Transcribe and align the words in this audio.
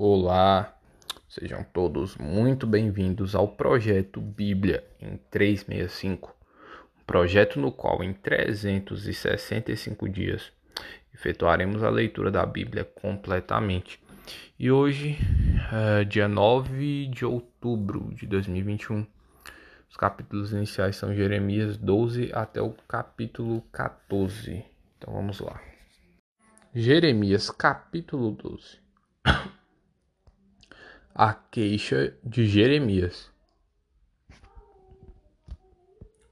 Olá, 0.00 0.78
sejam 1.28 1.64
todos 1.72 2.16
muito 2.18 2.68
bem-vindos 2.68 3.34
ao 3.34 3.48
projeto 3.48 4.20
Bíblia 4.20 4.84
em 5.00 5.16
365, 5.28 6.36
um 6.96 7.04
projeto 7.04 7.58
no 7.58 7.72
qual 7.72 8.00
em 8.04 8.12
365 8.12 10.08
dias 10.08 10.52
efetuaremos 11.12 11.82
a 11.82 11.90
leitura 11.90 12.30
da 12.30 12.46
Bíblia 12.46 12.84
completamente. 12.84 14.00
E 14.56 14.70
hoje, 14.70 15.18
é, 15.72 16.04
dia 16.04 16.28
9 16.28 17.08
de 17.08 17.24
outubro 17.24 18.14
de 18.14 18.24
2021, 18.24 19.04
os 19.90 19.96
capítulos 19.96 20.52
iniciais 20.52 20.94
são 20.94 21.12
Jeremias 21.12 21.76
12 21.76 22.30
até 22.32 22.62
o 22.62 22.70
capítulo 22.86 23.62
14. 23.72 24.64
Então 24.96 25.12
vamos 25.12 25.40
lá. 25.40 25.60
Jeremias 26.72 27.50
capítulo 27.50 28.30
12 28.30 28.78
a 31.14 31.34
queixa 31.34 32.16
de 32.22 32.46
Jeremias. 32.46 33.30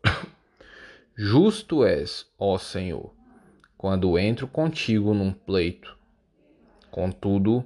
Justo 1.16 1.84
és, 1.84 2.30
ó 2.38 2.58
Senhor, 2.58 3.14
quando 3.76 4.18
entro 4.18 4.46
contigo 4.46 5.12
num 5.12 5.32
pleito. 5.32 5.96
Contudo, 6.90 7.64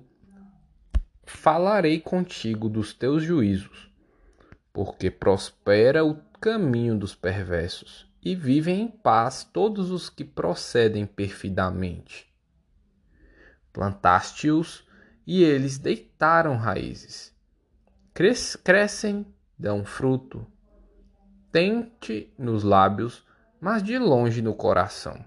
falarei 1.24 2.00
contigo 2.00 2.68
dos 2.68 2.92
teus 2.92 3.22
juízos, 3.22 3.90
porque 4.72 5.10
prospera 5.10 6.04
o 6.04 6.16
caminho 6.40 6.98
dos 6.98 7.14
perversos 7.14 8.10
e 8.22 8.34
vivem 8.34 8.82
em 8.82 8.88
paz 8.88 9.44
todos 9.44 9.90
os 9.90 10.10
que 10.10 10.24
procedem 10.24 11.06
perfidamente. 11.06 12.28
Plantaste-os 13.72 14.84
e 15.26 15.42
eles 15.42 15.78
deitaram 15.78 16.56
raízes. 16.56 17.34
Cres 18.12 18.56
crescem, 18.56 19.26
dão 19.58 19.84
fruto. 19.84 20.46
Tente 21.52 22.32
nos 22.38 22.62
lábios, 22.62 23.26
mas 23.60 23.82
de 23.82 23.98
longe 23.98 24.42
no 24.42 24.54
coração. 24.54 25.24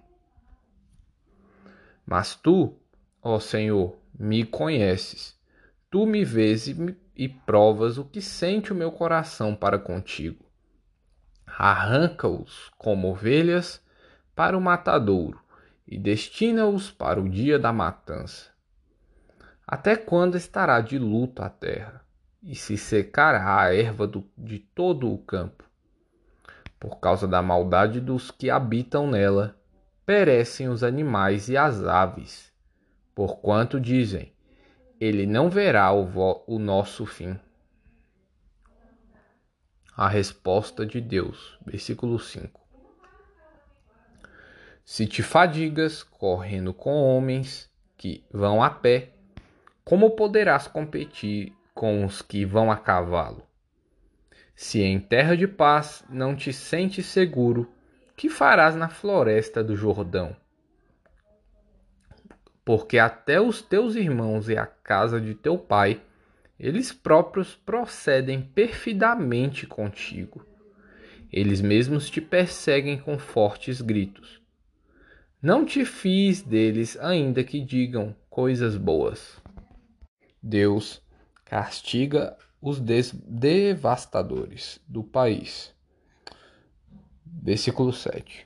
Mas 2.05 2.35
tu, 2.35 2.75
ó 3.22 3.39
Senhor, 3.39 3.97
me 4.17 4.45
conheces. 4.45 5.39
Tu 5.89 6.05
me 6.05 6.23
vês 6.25 6.67
e, 6.67 6.97
e 7.16 7.30
provas 7.30 7.97
o 7.97 8.05
que 8.05 8.22
sente 8.22 8.72
o 8.72 8.75
meu 8.75 8.91
coração 8.91 9.55
para 9.55 9.80
contigo. 9.80 10.44
Arranca-os 11.45 12.72
como 12.78 13.09
ovelhas 13.09 13.81
para 14.35 14.57
o 14.57 14.61
matadouro 14.61 15.39
e 15.88 15.97
destina-os 15.97 16.89
para 16.89 17.22
o 17.22 17.30
dia 17.30 17.59
da 17.59 17.72
matança. 17.72 18.52
Até 19.66 19.95
quando 19.95 20.36
estará 20.36 20.81
de 20.81 21.00
luto 21.00 21.42
a 21.42 21.50
terra, 21.50 22.03
e 22.42 22.53
se 22.56 22.78
secará 22.78 23.61
a 23.61 23.73
erva 23.73 24.06
do, 24.06 24.30
de 24.38 24.59
todo 24.59 25.11
o 25.11 25.17
campo? 25.17 25.64
Por 26.78 27.00
causa 27.00 27.25
da 27.25 27.42
maldade 27.42 28.02
dos 28.02 28.30
que 28.30 28.50
habitam 28.50 29.09
nela, 29.09 29.58
perecem 30.06 30.67
os 30.67 30.84
animais 30.84 31.47
e 31.47 31.56
as 31.56 31.81
aves, 31.86 32.52
porquanto 33.16 33.80
dizem: 33.80 34.34
Ele 35.00 35.25
não 35.25 35.50
verá 35.50 35.94
o, 35.94 36.44
o 36.45 36.59
nosso 36.59 37.06
fim. 37.06 37.39
A 39.95 40.09
resposta 40.09 40.86
de 40.86 41.00
Deus, 41.00 41.58
versículo 41.66 42.19
5. 42.19 42.59
Se 44.84 45.08
te 45.08 45.23
fadigas 45.23 46.03
correndo 46.03 46.73
com 46.73 46.91
homens 46.91 47.72
que 47.95 48.25
vão 48.30 48.61
a 48.61 48.69
pé, 48.69 49.12
como 49.83 50.11
poderás 50.11 50.67
competir 50.67 51.53
com 51.73 52.05
os 52.05 52.21
que 52.21 52.45
vão 52.45 52.71
a 52.71 52.77
cavalo? 52.77 53.45
Se 54.55 54.81
em 54.81 54.99
terra 54.99 55.35
de 55.35 55.47
paz 55.47 56.05
não 56.09 56.35
te 56.35 56.53
sentes 56.53 57.05
seguro, 57.05 57.69
que 58.15 58.29
farás 58.29 58.75
na 58.75 58.88
floresta 58.88 59.63
do 59.63 59.75
Jordão? 59.75 60.35
Porque 62.63 62.97
até 62.97 63.41
os 63.41 63.61
teus 63.61 63.95
irmãos 63.95 64.47
e 64.47 64.55
a 64.55 64.66
casa 64.66 65.19
de 65.19 65.35
teu 65.35 65.57
pai, 65.57 66.01
eles 66.57 66.93
próprios 66.93 67.55
procedem 67.55 68.41
perfidamente 68.41 69.67
contigo. 69.67 70.45
Eles 71.29 71.59
mesmos 71.59 72.09
te 72.09 72.22
perseguem 72.22 72.97
com 72.97 73.17
fortes 73.17 73.81
gritos. 73.81 74.41
Não 75.41 75.66
te 75.66 75.83
fies 75.83 76.41
deles, 76.41 76.97
ainda 77.01 77.43
que 77.43 77.59
digam 77.59 78.16
coisas 78.29 78.77
boas. 78.77 79.42
Deus 80.43 81.01
castiga 81.45 82.37
os 82.61 82.81
devastadores 82.81 84.81
do 84.85 85.01
país. 85.01 85.73
Versículo 87.25 87.93
7. 87.93 88.45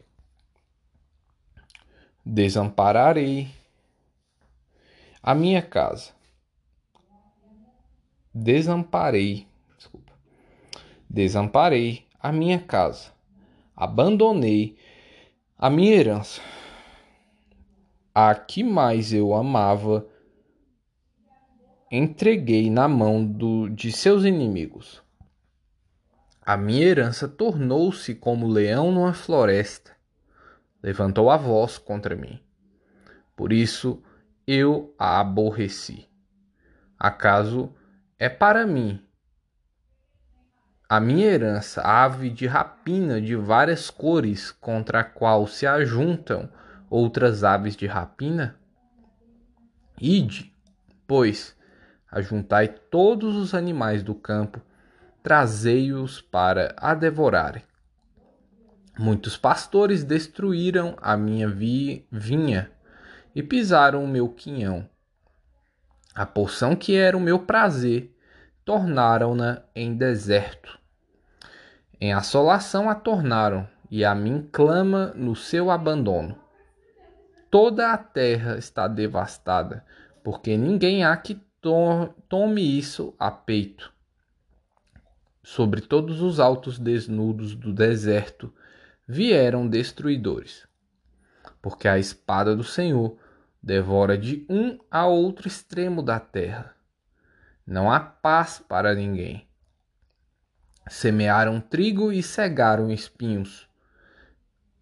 Desampararei 2.23 3.49
a 5.23 5.33
minha 5.33 5.63
casa. 5.63 6.11
Desamparei, 8.31 9.47
desculpa. 9.75 10.13
Desamparei 11.09 12.05
a 12.19 12.31
minha 12.31 12.59
casa. 12.59 13.11
Abandonei 13.75 14.77
a 15.57 15.67
minha 15.69 15.95
herança. 15.95 16.41
A 18.13 18.35
que 18.35 18.63
mais 18.63 19.13
eu 19.13 19.33
amava 19.33 20.07
entreguei 21.89 22.69
na 22.69 22.87
mão 22.87 23.25
do, 23.25 23.69
de 23.69 23.91
seus 23.91 24.23
inimigos. 24.23 25.01
A 26.41 26.55
minha 26.55 26.85
herança 26.85 27.27
tornou-se 27.27 28.15
como 28.15 28.47
leão 28.47 28.91
numa 28.91 29.13
floresta, 29.13 29.91
levantou 30.81 31.29
a 31.29 31.37
voz 31.37 31.77
contra 31.77 32.15
mim. 32.15 32.39
Por 33.35 33.51
isso 33.51 34.01
eu 34.45 34.93
a 34.97 35.19
aborreci. 35.19 36.07
Acaso 36.97 37.73
é 38.17 38.29
para 38.29 38.65
mim 38.65 39.01
a 40.89 41.01
minha 41.01 41.25
herança, 41.25 41.81
ave 41.81 42.29
de 42.29 42.47
rapina 42.47 43.19
de 43.19 43.35
várias 43.35 43.89
cores, 43.89 44.51
contra 44.51 45.01
a 45.01 45.03
qual 45.03 45.45
se 45.45 45.67
ajuntam 45.67 46.49
outras 46.89 47.43
aves 47.43 47.75
de 47.75 47.85
rapina? 47.85 48.55
Ide, 49.99 50.53
pois, 51.05 51.56
Ajuntai 52.11 52.67
todos 52.67 53.35
os 53.35 53.53
animais 53.53 54.01
do 54.01 54.15
campo, 54.15 54.61
trazei-os 55.21 56.21
para 56.21 56.73
a 56.77 56.93
devorarem. 56.93 57.63
Muitos 58.97 59.37
pastores 59.37 60.03
destruíram 60.03 60.95
a 61.01 61.15
minha 61.15 61.47
vinha 61.47 62.71
e 63.35 63.43
pisaram 63.43 64.03
o 64.03 64.07
meu 64.07 64.29
quinhão. 64.29 64.89
A 66.15 66.25
porção 66.25 66.75
que 66.75 66.95
era 66.95 67.15
o 67.15 67.21
meu 67.21 67.37
prazer, 67.39 68.15
tornaram-na 68.65 69.61
em 69.75 69.95
deserto. 69.95 70.79
Em 72.01 72.11
assolação 72.13 72.89
a 72.89 72.95
tornaram, 72.95 73.67
e 73.89 74.03
a 74.03 74.13
mim 74.13 74.49
clama 74.51 75.13
no 75.15 75.35
seu 75.35 75.71
abandono. 75.71 76.37
Toda 77.49 77.93
a 77.93 77.97
terra 77.97 78.57
está 78.57 78.87
devastada, 78.87 79.85
porque 80.23 80.57
ninguém 80.57 81.05
há 81.05 81.15
que 81.15 81.35
tome 81.61 82.77
isso 82.77 83.13
a 83.19 83.31
peito. 83.31 83.93
Sobre 85.43 85.81
todos 85.81 86.21
os 86.21 86.39
altos 86.39 86.77
desnudos 86.77 87.55
do 87.55 87.73
deserto 87.73 88.53
vieram 89.07 89.67
destruidores, 89.67 90.67
porque 91.61 91.87
a 91.87 91.97
espada 91.97 92.55
do 92.55 92.63
Senhor 92.63 93.17
devora 93.63 94.17
de 94.17 94.45
um 94.49 94.77
a 94.91 95.07
outro 95.07 95.47
extremo 95.47 96.03
da 96.03 96.19
terra. 96.19 96.75
Não 97.65 97.91
há 97.91 97.99
paz 97.99 98.63
para 98.65 98.93
ninguém. 98.93 99.47
Semearam 100.89 101.59
trigo 101.59 102.11
e 102.11 102.23
cegaram 102.23 102.89
espinhos. 102.91 103.67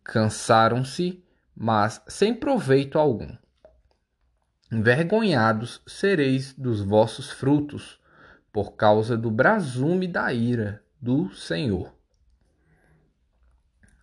Cansaram-se, 0.04 1.24
mas 1.56 2.02
sem 2.08 2.34
proveito 2.34 3.00
algum. 3.00 3.36
Envergonhados 4.72 5.80
sereis 5.86 6.52
dos 6.54 6.82
vossos 6.82 7.30
frutos, 7.30 8.00
por 8.52 8.76
causa 8.76 9.16
do 9.16 9.30
brasume 9.30 10.08
da 10.08 10.34
ira 10.34 10.84
do 11.00 11.30
Senhor. 11.36 11.94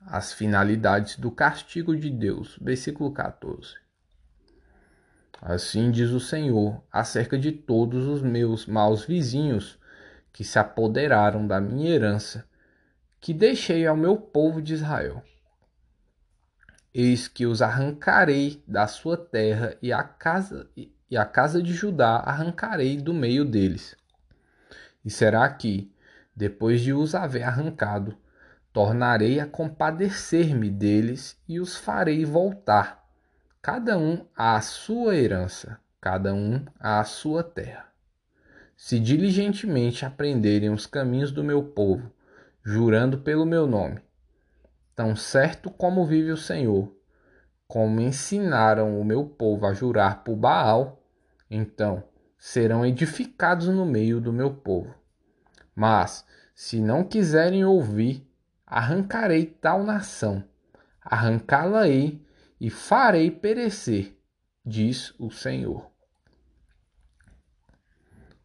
As 0.06 0.32
finalidades 0.32 1.16
do 1.16 1.32
castigo 1.32 1.96
de 1.96 2.08
Deus, 2.08 2.58
versículo 2.62 3.12
14. 3.12 3.74
Assim 5.40 5.90
diz 5.90 6.10
o 6.10 6.20
Senhor 6.20 6.80
acerca 6.92 7.36
de 7.36 7.50
todos 7.50 8.06
os 8.06 8.22
meus 8.22 8.64
maus 8.64 9.04
vizinhos 9.04 9.80
que 10.32 10.44
se 10.44 10.60
apoderaram 10.60 11.44
da 11.44 11.60
minha 11.60 11.90
herança, 11.90 12.48
que 13.20 13.34
deixei 13.34 13.84
ao 13.84 13.96
meu 13.96 14.16
povo 14.16 14.62
de 14.62 14.74
Israel. 14.74 15.24
Eis 16.94 17.26
que 17.26 17.46
os 17.46 17.62
arrancarei 17.62 18.62
da 18.66 18.86
sua 18.86 19.16
terra 19.16 19.76
e 19.80 19.92
a 19.92 20.02
casa 20.02 20.68
e 21.12 21.16
a 21.16 21.26
casa 21.26 21.62
de 21.62 21.74
Judá 21.74 22.16
arrancarei 22.24 22.96
do 22.96 23.12
meio 23.12 23.44
deles. 23.44 23.94
E 25.04 25.10
será 25.10 25.46
que, 25.50 25.92
depois 26.34 26.80
de 26.80 26.94
os 26.94 27.14
haver 27.14 27.42
arrancado, 27.42 28.16
tornarei 28.72 29.38
a 29.38 29.46
compadecer-me 29.46 30.70
deles 30.70 31.38
e 31.46 31.60
os 31.60 31.76
farei 31.76 32.24
voltar, 32.24 33.06
cada 33.60 33.98
um 33.98 34.24
à 34.34 34.58
sua 34.62 35.14
herança, 35.14 35.78
cada 36.00 36.32
um 36.32 36.64
à 36.80 37.04
sua 37.04 37.44
terra. 37.44 37.86
Se 38.74 38.98
diligentemente 38.98 40.06
aprenderem 40.06 40.70
os 40.70 40.86
caminhos 40.86 41.30
do 41.30 41.44
meu 41.44 41.62
povo, 41.62 42.10
jurando 42.64 43.18
pelo 43.18 43.44
meu 43.44 43.66
nome, 43.66 44.00
tão 45.02 45.16
certo 45.16 45.68
como 45.68 46.06
vive 46.06 46.30
o 46.30 46.36
Senhor, 46.36 46.96
como 47.66 48.00
ensinaram 48.00 49.00
o 49.00 49.04
meu 49.04 49.26
povo 49.26 49.66
a 49.66 49.74
jurar 49.74 50.22
por 50.22 50.36
Baal, 50.36 51.04
então 51.50 52.04
serão 52.38 52.86
edificados 52.86 53.66
no 53.66 53.84
meio 53.84 54.20
do 54.20 54.32
meu 54.32 54.54
povo. 54.54 54.94
Mas, 55.74 56.24
se 56.54 56.80
não 56.80 57.02
quiserem 57.02 57.64
ouvir, 57.64 58.24
arrancarei 58.64 59.44
tal 59.44 59.82
nação, 59.82 60.44
arrancá-la-ei 61.00 62.24
e 62.60 62.70
farei 62.70 63.28
perecer, 63.28 64.16
diz 64.64 65.12
o 65.18 65.32
Senhor. 65.32 65.90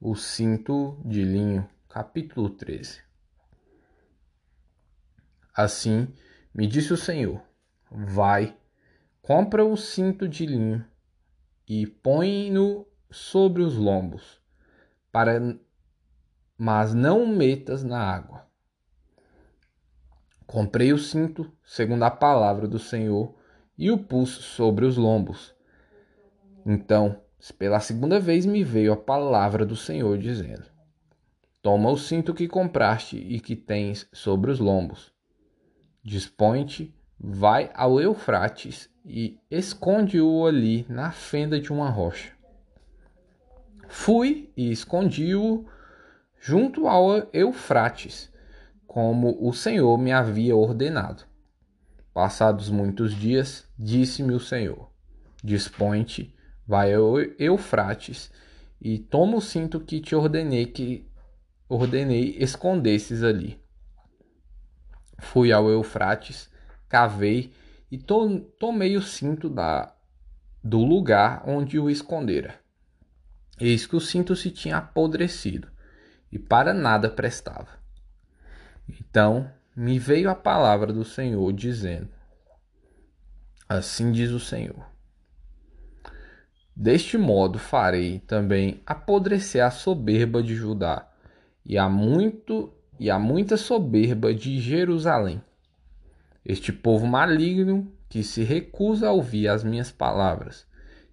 O 0.02 0.16
cinto 0.16 1.00
de 1.06 1.24
linho, 1.24 1.70
capítulo 1.88 2.50
13. 2.50 3.04
Assim 5.54 6.12
me 6.58 6.66
disse 6.66 6.92
o 6.92 6.98
Senhor: 6.98 7.40
Vai, 7.92 8.58
compra 9.22 9.64
o 9.64 9.78
cinto 9.78 10.28
de 10.28 10.48
linho 10.48 10.84
e 11.70 11.86
põe-no 11.86 12.88
sobre 13.12 13.62
os 13.62 13.76
lombos, 13.76 14.42
para 15.12 15.40
mas 16.58 16.96
não 16.96 17.24
o 17.24 17.28
metas 17.28 17.84
na 17.84 18.00
água. 18.00 18.48
Comprei 20.48 20.92
o 20.92 20.98
cinto, 20.98 21.52
segundo 21.64 22.02
a 22.02 22.10
palavra 22.10 22.68
do 22.68 22.80
Senhor, 22.80 23.36
e 23.78 23.92
o 23.92 23.98
pus 23.98 24.30
sobre 24.30 24.86
os 24.86 24.98
lombos. 24.98 25.54
Então, 26.66 27.22
pela 27.60 27.80
segunda 27.80 28.20
vez 28.20 28.46
me 28.46 28.64
veio 28.64 28.94
a 28.94 28.98
palavra 28.98 29.64
do 29.64 29.76
Senhor, 29.76 30.18
dizendo: 30.18 30.66
Toma 31.62 31.92
o 31.92 31.98
cinto 31.98 32.34
que 32.34 32.48
compraste 32.48 33.18
e 33.18 33.40
que 33.40 33.56
tens 33.56 34.10
sobre 34.12 34.50
os 34.50 34.60
lombos. 34.60 35.16
Dispõe-te, 36.08 36.96
vai 37.20 37.70
ao 37.74 38.00
Eufrates 38.00 38.90
e 39.06 39.38
esconde-o 39.52 40.46
ali 40.46 40.86
na 40.88 41.12
fenda 41.12 41.60
de 41.60 41.70
uma 41.70 41.90
rocha. 41.90 42.32
Fui 43.90 44.50
e 44.56 44.72
escondi-o 44.72 45.66
junto 46.40 46.88
ao 46.88 47.28
Eufrates, 47.34 48.32
como 48.88 49.38
o 49.46 49.52
Senhor 49.52 49.98
me 49.98 50.14
havia 50.14 50.56
ordenado. 50.56 51.26
Passados 52.14 52.70
muitos 52.70 53.14
dias, 53.14 53.68
disse-me 53.78 54.34
o 54.34 54.40
Senhor: 54.40 54.90
Dispõe-te, 55.44 56.34
vai 56.66 56.94
ao 56.94 57.20
Eufrates 57.38 58.32
e 58.80 58.98
toma 58.98 59.36
o 59.36 59.42
cinto 59.42 59.82
que 59.82 60.00
te 60.00 60.16
ordenei 60.16 60.68
que 60.68 61.06
ordenei 61.68 62.38
escondesses 62.40 63.24
ali. 63.24 63.60
Fui 65.18 65.52
ao 65.52 65.70
Eufrates, 65.70 66.50
cavei 66.88 67.52
e 67.92 67.98
to 67.98 68.40
tomei 68.60 68.96
o 68.96 69.02
cinto 69.02 69.50
da 69.50 69.94
do 70.64 70.84
lugar 70.84 71.44
onde 71.48 71.80
o 71.80 71.90
escondera. 71.90 72.56
Eis 73.60 73.88
que 73.88 73.96
o 73.96 74.02
cinto 74.02 74.36
se 74.36 74.52
tinha 74.52 74.78
apodrecido 74.78 75.70
e 76.32 76.38
para 76.38 76.74
nada 76.74 77.10
prestava. 77.10 77.70
Então 78.88 79.50
me 79.76 79.98
veio 79.98 80.30
a 80.30 80.36
palavra 80.36 80.92
do 80.92 81.04
Senhor 81.04 81.52
dizendo: 81.54 82.10
Assim 83.68 84.12
diz 84.12 84.32
o 84.32 84.40
Senhor. 84.40 84.86
Deste 86.76 87.18
modo 87.18 87.58
farei 87.58 88.20
também 88.20 88.82
apodrecer 88.86 89.64
a 89.64 89.72
soberba 89.72 90.44
de 90.44 90.54
Judá 90.54 91.10
e 91.66 91.78
a 91.78 91.90
muito 91.90 92.72
e 93.00 93.10
a 93.10 93.20
muita 93.20 93.58
soberba 93.58 94.34
de 94.34 94.60
Jerusalém. 94.60 95.42
Este 96.46 96.72
povo 96.72 97.06
maligno 97.06 97.92
que 98.10 98.24
se 98.24 98.44
recusa 98.44 99.10
a 99.10 99.12
ouvir 99.12 99.48
as 99.48 99.64
minhas 99.64 99.92
palavras, 99.92 100.66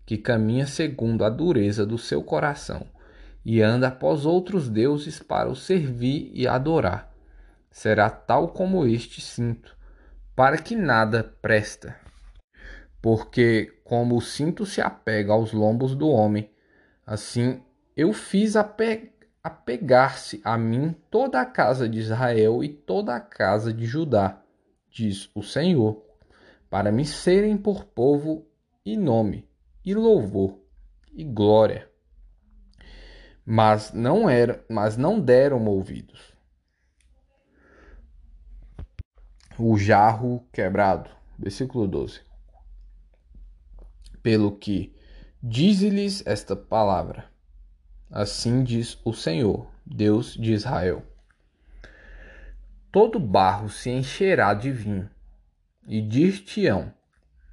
que 0.06 0.16
caminha 0.16 0.66
segundo 0.66 1.24
a 1.24 1.30
dureza 1.30 1.84
do 1.84 1.98
seu 1.98 2.22
coração 2.22 2.86
e 3.44 3.60
anda 3.60 3.88
após 3.88 4.24
outros 4.24 4.68
deuses 4.68 5.18
para 5.18 5.50
o 5.50 5.56
servir 5.56 6.30
e 6.32 6.46
adorar, 6.46 7.12
será 7.70 8.08
tal 8.08 8.48
como 8.48 8.86
este 8.86 9.20
cinto, 9.20 9.76
para 10.34 10.56
que 10.56 10.74
nada 10.74 11.34
presta. 11.42 11.96
Porque 13.02 13.80
como 13.84 14.16
o 14.16 14.20
cinto 14.20 14.64
se 14.64 14.80
apega 14.80 15.32
aos 15.32 15.52
lombos 15.52 15.94
do 15.94 16.08
homem, 16.08 16.50
assim 17.06 17.60
eu 17.96 18.12
fiz 18.12 18.56
ape 18.56 19.12
apegar-se 19.44 20.40
a 20.42 20.58
mim 20.58 20.96
toda 21.10 21.40
a 21.40 21.46
casa 21.46 21.88
de 21.88 22.00
Israel 22.00 22.64
e 22.64 22.68
toda 22.68 23.14
a 23.14 23.20
casa 23.20 23.72
de 23.72 23.84
Judá, 23.84 24.42
diz 24.90 25.30
o 25.34 25.42
Senhor, 25.42 26.02
para 26.70 26.90
me 26.90 27.04
serem 27.04 27.56
por 27.56 27.84
povo 27.84 28.48
e 28.84 28.96
nome, 28.96 29.46
e 29.84 29.94
louvor, 29.94 30.58
e 31.12 31.22
glória. 31.22 31.88
Mas 33.44 33.92
não 33.92 34.28
era, 34.28 34.64
mas 34.70 34.96
não 34.96 35.20
deram 35.20 35.66
ouvidos 35.66 36.34
o 39.58 39.76
jarro 39.78 40.46
quebrado. 40.52 41.10
Versículo 41.38 41.86
12. 41.86 42.20
Pelo 44.22 44.56
que 44.56 44.94
dize-lhes 45.42 46.26
esta 46.26 46.56
palavra: 46.56 47.30
Assim 48.16 48.62
diz 48.62 48.96
o 49.04 49.12
Senhor, 49.12 49.68
Deus 49.84 50.34
de 50.34 50.52
Israel: 50.52 51.04
Todo 52.92 53.18
barro 53.18 53.68
se 53.68 53.90
encherá 53.90 54.54
de 54.54 54.70
vinho, 54.70 55.10
e 55.84 56.00
dir-te-ão: 56.00 56.94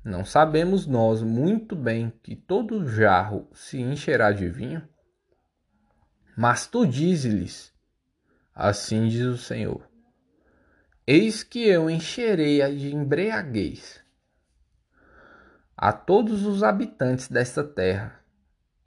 Não 0.06 0.24
sabemos 0.24 0.86
nós 0.86 1.24
muito 1.24 1.76
bem 1.76 2.14
que 2.22 2.36
todo 2.36 2.88
jarro 2.88 3.50
se 3.52 3.82
encherá 3.82 4.32
de 4.32 4.48
vinho? 4.48 4.88
Mas 6.38 6.68
tu 6.68 6.86
dize-lhes: 6.86 7.74
Assim 8.54 9.08
diz 9.08 9.26
o 9.26 9.40
Senhor 9.40 9.90
Eis 11.08 11.42
que 11.42 11.68
eu 11.68 11.90
encherei 11.90 12.62
a 12.62 12.70
de 12.70 12.94
embriaguez 12.94 14.00
a 15.76 15.92
todos 15.92 16.46
os 16.46 16.62
habitantes 16.62 17.28
desta 17.28 17.64
terra 17.64 18.21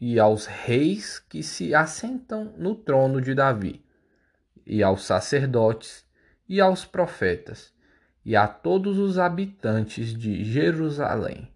e 0.00 0.18
aos 0.18 0.46
reis 0.46 1.18
que 1.18 1.42
se 1.42 1.74
assentam 1.74 2.54
no 2.56 2.74
trono 2.74 3.20
de 3.20 3.34
Davi, 3.34 3.84
e 4.66 4.82
aos 4.82 5.04
sacerdotes 5.04 6.04
e 6.48 6.60
aos 6.60 6.84
profetas, 6.84 7.72
e 8.24 8.34
a 8.36 8.46
todos 8.48 8.98
os 8.98 9.18
habitantes 9.18 10.14
de 10.14 10.44
Jerusalém. 10.44 11.48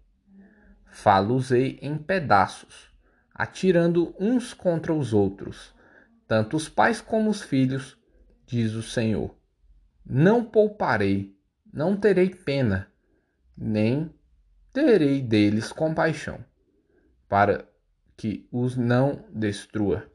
Falosei 0.85 1.79
em 1.81 1.97
pedaços, 1.97 2.91
atirando 3.33 4.15
uns 4.19 4.53
contra 4.53 4.93
os 4.93 5.13
outros, 5.13 5.73
tanto 6.27 6.57
os 6.57 6.69
pais 6.69 7.01
como 7.01 7.29
os 7.29 7.41
filhos, 7.41 7.97
diz 8.45 8.73
o 8.73 8.83
Senhor 8.83 9.39
não 10.09 10.43
pouparei, 10.43 11.37
não 11.71 11.95
terei 11.95 12.31
pena, 12.31 12.91
nem 13.55 14.11
terei 14.73 15.21
deles 15.21 15.71
compaixão, 15.71 16.43
para 17.27 17.69
que 18.19 18.45
os 18.51 18.75
não 18.75 19.23
destrua. 19.31 20.11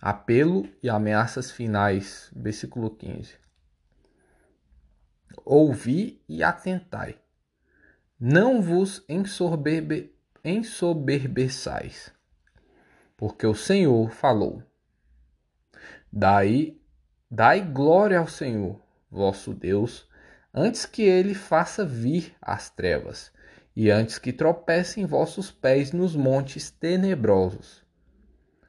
Apelo 0.00 0.68
e 0.82 0.90
ameaças 0.90 1.52
finais, 1.52 2.28
versículo 2.34 2.90
15. 2.90 3.36
Ouvi 5.44 6.20
e 6.28 6.42
atentai. 6.42 7.20
Não 8.18 8.60
vos 8.60 9.04
ensoberbe, 9.08 10.12
ensoberbeçais, 10.44 12.12
porque 13.16 13.46
o 13.46 13.54
Senhor 13.54 14.10
falou. 14.10 14.60
Daí 16.12 16.80
Dai 17.30 17.60
glória 17.60 18.18
ao 18.18 18.26
Senhor, 18.26 18.82
vosso 19.08 19.54
Deus, 19.54 20.08
antes 20.52 20.84
que 20.84 21.02
ele 21.02 21.32
faça 21.32 21.84
vir 21.84 22.34
as 22.42 22.68
trevas, 22.68 23.32
e 23.74 23.90
antes 23.90 24.18
que 24.18 24.32
tropecem 24.32 25.06
vossos 25.06 25.50
pés 25.50 25.92
nos 25.92 26.16
montes 26.16 26.70
tenebrosos. 26.70 27.84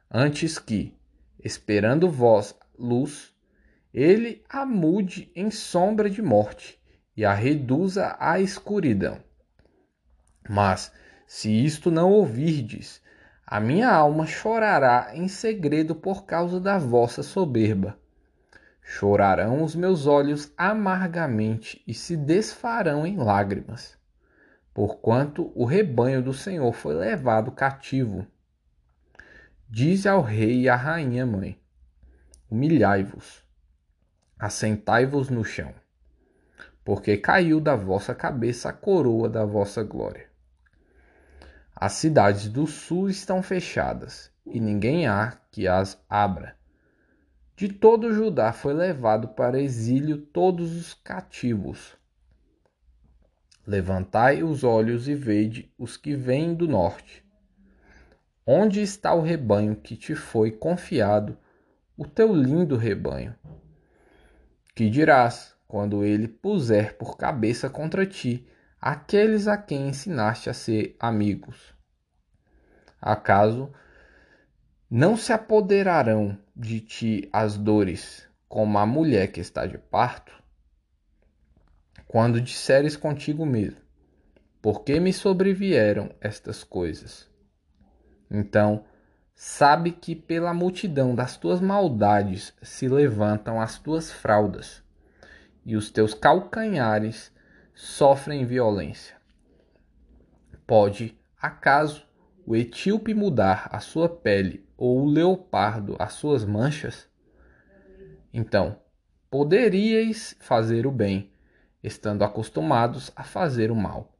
Antes 0.09 0.59
que, 0.59 0.97
esperando 1.43 2.09
vós 2.09 2.55
luz, 2.77 3.33
ele 3.93 4.43
a 4.49 4.65
mude 4.65 5.31
em 5.35 5.51
sombra 5.51 6.09
de 6.09 6.21
morte 6.21 6.79
e 7.15 7.25
a 7.25 7.33
reduza 7.33 8.15
à 8.19 8.39
escuridão. 8.39 9.21
Mas, 10.49 10.91
Se 11.33 11.49
isto 11.49 11.89
não 11.89 12.11
ouvirdes, 12.11 13.01
a 13.47 13.57
minha 13.57 13.89
alma 13.89 14.27
chorará 14.27 15.11
em 15.13 15.29
segredo 15.29 15.95
por 15.95 16.25
causa 16.25 16.59
da 16.59 16.77
vossa 16.77 17.23
soberba. 17.23 17.97
Chorarão 18.81 19.63
os 19.63 19.73
meus 19.73 20.07
olhos 20.07 20.51
amargamente 20.57 21.81
e 21.87 21.93
se 21.93 22.17
desfarão 22.17 23.07
em 23.07 23.15
lágrimas, 23.15 23.97
porquanto 24.73 25.51
o 25.55 25.65
rebanho 25.65 26.21
do 26.21 26.33
Senhor 26.33 26.71
foi 26.73 26.93
levado 26.93 27.51
cativo. 27.51 28.25
Diz 29.69 30.05
ao 30.05 30.21
rei 30.21 30.61
e 30.61 30.69
à 30.69 30.75
rainha 30.75 31.25
mãe: 31.25 31.59
Humilhai-vos, 32.49 33.43
assentai-vos 34.37 35.29
no 35.29 35.43
chão, 35.43 35.73
porque 36.83 37.17
caiu 37.17 37.59
da 37.59 37.75
vossa 37.75 38.13
cabeça 38.13 38.69
a 38.69 38.73
coroa 38.73 39.29
da 39.29 39.45
vossa 39.45 39.83
glória. 39.83 40.29
As 41.75 41.93
cidades 41.93 42.47
do 42.47 42.67
sul 42.67 43.09
estão 43.09 43.41
fechadas, 43.41 44.31
e 44.45 44.59
ninguém 44.59 45.07
há 45.07 45.37
que 45.51 45.67
as 45.67 45.97
abra. 46.09 46.55
De 47.55 47.69
todo 47.69 48.13
Judá 48.13 48.51
foi 48.51 48.73
levado 48.73 49.29
para 49.29 49.61
exílio 49.61 50.17
todos 50.17 50.75
os 50.75 50.93
cativos. 50.93 51.95
Levantai 53.65 54.41
os 54.41 54.63
olhos 54.63 55.07
e 55.07 55.13
vede 55.13 55.71
os 55.77 55.95
que 55.95 56.15
vêm 56.15 56.55
do 56.55 56.67
norte. 56.67 57.23
Onde 58.45 58.81
está 58.81 59.13
o 59.13 59.21
rebanho 59.21 59.75
que 59.75 59.95
te 59.95 60.15
foi 60.15 60.51
confiado, 60.51 61.37
o 61.95 62.07
teu 62.07 62.33
lindo 62.33 62.75
rebanho? 62.75 63.35
Que 64.73 64.89
dirás 64.89 65.55
quando 65.67 66.03
ele 66.03 66.27
puser 66.27 66.97
por 66.97 67.15
cabeça 67.15 67.69
contra 67.69 68.05
ti 68.05 68.47
aqueles 68.79 69.47
a 69.47 69.55
quem 69.57 69.89
ensinaste 69.89 70.49
a 70.49 70.53
ser 70.53 70.95
amigos? 70.99 71.75
Acaso 72.99 73.71
não 74.89 75.15
se 75.15 75.31
apoderarão 75.31 76.35
de 76.55 76.81
ti 76.81 77.29
as 77.31 77.57
dores, 77.57 78.27
como 78.49 78.79
a 78.79 78.85
mulher 78.87 79.31
que 79.31 79.39
está 79.39 79.67
de 79.67 79.77
parto? 79.77 80.40
Quando 82.11 82.41
disseres 82.41 82.97
contigo 82.97 83.45
mesmo, 83.45 83.79
por 84.61 84.83
que 84.83 84.99
me 84.99 85.13
sobrevieram 85.13 86.13
estas 86.19 86.61
coisas? 86.61 87.29
Então, 88.29 88.83
sabe 89.33 89.93
que 89.93 90.13
pela 90.13 90.53
multidão 90.53 91.15
das 91.15 91.37
tuas 91.37 91.61
maldades 91.61 92.53
se 92.61 92.89
levantam 92.89 93.61
as 93.61 93.79
tuas 93.79 94.11
fraldas, 94.11 94.83
e 95.65 95.77
os 95.77 95.89
teus 95.89 96.13
calcanhares 96.13 97.33
sofrem 97.73 98.45
violência. 98.45 99.15
Pode, 100.67 101.17
acaso, 101.41 102.05
o 102.45 102.57
etíope 102.57 103.13
mudar 103.13 103.69
a 103.71 103.79
sua 103.79 104.09
pele 104.09 104.67
ou 104.75 104.99
o 104.99 105.09
leopardo 105.09 105.95
as 105.97 106.11
suas 106.11 106.43
manchas? 106.43 107.07
Então, 108.33 108.81
poderíeis 109.29 110.35
fazer 110.41 110.85
o 110.85 110.91
bem, 110.91 111.30
estando 111.83 112.23
acostumados 112.23 113.11
a 113.15 113.23
fazer 113.23 113.71
o 113.71 113.75
mal. 113.75 114.13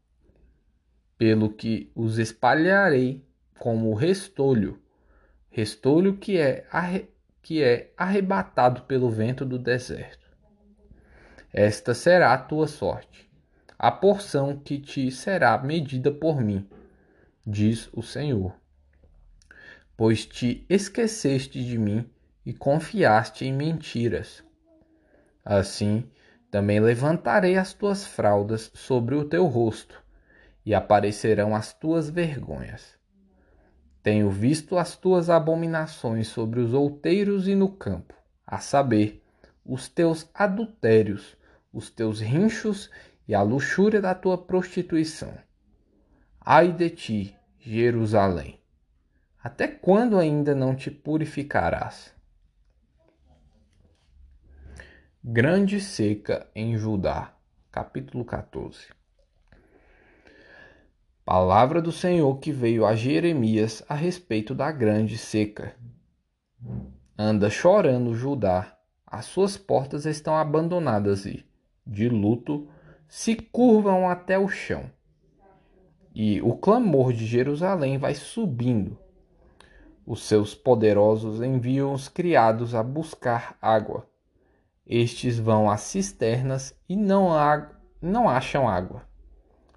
Pelo 1.17 1.49
que 1.51 1.91
os 1.95 2.17
espalharei 2.17 3.23
como 3.59 3.93
restolho, 3.93 4.81
restolho 5.49 6.17
que 6.17 6.37
é, 6.37 6.65
arre, 6.71 7.09
que 7.41 7.61
é 7.61 7.93
arrebatado 7.95 8.83
pelo 8.83 9.09
vento 9.09 9.45
do 9.45 9.59
deserto. 9.59 10.29
Esta 11.53 11.93
será 11.93 12.33
a 12.33 12.37
tua 12.37 12.67
sorte, 12.67 13.29
a 13.77 13.91
porção 13.91 14.57
que 14.57 14.79
te 14.79 15.11
será 15.11 15.57
medida 15.57 16.11
por 16.11 16.41
mim 16.41 16.67
diz 17.45 17.89
o 17.93 18.01
Senhor. 18.01 18.55
Pois 19.97 20.25
te 20.25 20.65
esqueceste 20.69 21.63
de 21.63 21.77
mim 21.77 22.09
e 22.45 22.53
confiaste 22.53 23.45
em 23.45 23.53
mentiras. 23.53 24.43
Assim, 25.43 26.09
também 26.51 26.81
levantarei 26.81 27.57
as 27.57 27.73
tuas 27.73 28.05
fraldas 28.05 28.69
sobre 28.73 29.15
o 29.15 29.23
teu 29.23 29.45
rosto, 29.47 30.03
e 30.65 30.75
aparecerão 30.75 31.55
as 31.55 31.73
tuas 31.73 32.09
vergonhas. 32.09 32.99
Tenho 34.03 34.29
visto 34.29 34.77
as 34.77 34.95
tuas 34.95 35.29
abominações 35.29 36.27
sobre 36.27 36.59
os 36.59 36.73
outeiros 36.73 37.47
e 37.47 37.55
no 37.55 37.69
campo, 37.69 38.13
a 38.45 38.59
saber, 38.59 39.23
os 39.65 39.87
teus 39.87 40.29
adultérios, 40.33 41.37
os 41.71 41.89
teus 41.89 42.19
rinchos 42.19 42.89
e 43.27 43.33
a 43.33 43.41
luxúria 43.41 44.01
da 44.01 44.13
tua 44.13 44.37
prostituição. 44.37 45.33
Ai 46.39 46.71
de 46.71 46.89
ti, 46.89 47.35
Jerusalém! 47.59 48.59
Até 49.41 49.67
quando 49.67 50.17
ainda 50.17 50.53
não 50.53 50.75
te 50.75 50.91
purificarás? 50.91 52.13
Grande 55.23 55.79
seca 55.79 56.47
em 56.55 56.75
Judá, 56.75 57.35
capítulo 57.71 58.25
14. 58.25 58.87
Palavra 61.23 61.79
do 61.79 61.91
Senhor 61.91 62.39
que 62.39 62.51
veio 62.51 62.87
a 62.87 62.95
Jeremias 62.95 63.83
a 63.87 63.93
respeito 63.93 64.55
da 64.55 64.71
grande 64.71 65.19
seca. 65.19 65.75
Anda 67.15 67.51
chorando 67.51 68.15
Judá, 68.15 68.75
as 69.05 69.25
suas 69.25 69.57
portas 69.57 70.07
estão 70.07 70.35
abandonadas 70.35 71.27
e, 71.27 71.45
de 71.85 72.09
luto, 72.09 72.67
se 73.07 73.35
curvam 73.35 74.09
até 74.09 74.39
o 74.39 74.47
chão 74.47 74.89
e 76.15 76.41
o 76.41 76.55
clamor 76.55 77.13
de 77.13 77.27
Jerusalém 77.27 77.99
vai 77.99 78.15
subindo. 78.15 78.97
Os 80.03 80.23
seus 80.23 80.55
poderosos 80.55 81.43
enviam 81.43 81.93
os 81.93 82.09
criados 82.09 82.73
a 82.73 82.81
buscar 82.81 83.55
água. 83.61 84.10
Estes 84.85 85.37
vão 85.37 85.69
às 85.69 85.81
cisternas 85.81 86.75
e 86.89 86.95
não, 86.95 87.33
há, 87.33 87.69
não 88.01 88.27
acham 88.27 88.67
água. 88.67 89.03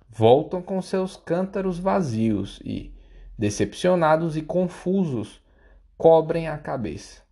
Voltam 0.08 0.62
com 0.62 0.80
seus 0.80 1.16
cântaros 1.16 1.78
vazios 1.78 2.60
e, 2.64 2.94
decepcionados 3.38 4.36
e 4.36 4.42
confusos, 4.42 5.42
cobrem 5.96 6.48
a 6.48 6.56
cabeça. 6.56 7.22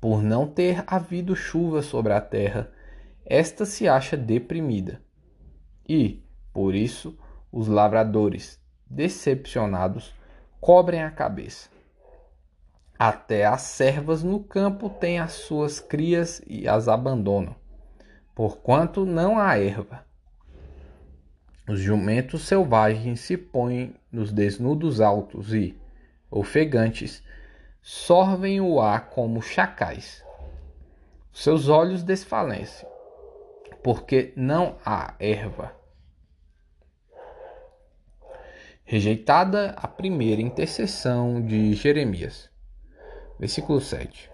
Por 0.00 0.22
não 0.22 0.46
ter 0.46 0.84
havido 0.86 1.34
chuva 1.34 1.82
sobre 1.82 2.12
a 2.12 2.20
terra, 2.20 2.70
esta 3.24 3.66
se 3.66 3.88
acha 3.88 4.16
deprimida. 4.16 5.02
E, 5.88 6.22
por 6.52 6.74
isso, 6.74 7.18
os 7.52 7.68
lavradores, 7.68 8.60
decepcionados, 8.88 10.14
cobrem 10.60 11.02
a 11.02 11.10
cabeça. 11.10 11.77
Até 12.98 13.46
as 13.46 13.62
servas 13.62 14.24
no 14.24 14.40
campo 14.42 14.90
têm 14.90 15.20
as 15.20 15.32
suas 15.32 15.78
crias 15.78 16.42
e 16.48 16.66
as 16.66 16.88
abandonam, 16.88 17.54
porquanto 18.34 19.06
não 19.06 19.38
há 19.38 19.56
erva. 19.56 20.04
Os 21.68 21.78
jumentos 21.78 22.42
selvagens 22.42 23.20
se 23.20 23.36
põem 23.36 23.94
nos 24.10 24.32
desnudos 24.32 25.00
altos 25.00 25.54
e, 25.54 25.78
ofegantes, 26.28 27.22
sorvem 27.80 28.60
o 28.60 28.80
ar 28.80 29.10
como 29.10 29.40
chacais. 29.40 30.24
Seus 31.32 31.68
olhos 31.68 32.02
desfalecem, 32.02 32.88
porque 33.80 34.32
não 34.34 34.76
há 34.84 35.14
erva. 35.20 35.72
Rejeitada 38.84 39.70
a 39.76 39.86
primeira 39.86 40.42
intercessão 40.42 41.40
de 41.40 41.74
Jeremias. 41.74 42.50
Versículo 43.38 43.80
7. 43.80 44.30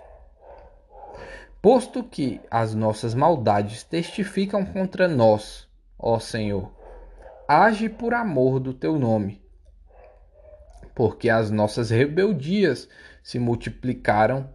Posto 1.60 2.04
que 2.04 2.40
as 2.50 2.74
nossas 2.74 3.14
maldades 3.14 3.82
testificam 3.82 4.64
contra 4.66 5.08
nós, 5.08 5.68
ó 5.98 6.18
Senhor, 6.18 6.72
age 7.48 7.88
por 7.88 8.14
amor 8.14 8.60
do 8.60 8.74
teu 8.74 8.98
nome. 8.98 9.42
Porque 10.94 11.28
as 11.28 11.50
nossas 11.50 11.90
rebeldias 11.90 12.88
se 13.22 13.38
multiplicaram, 13.38 14.48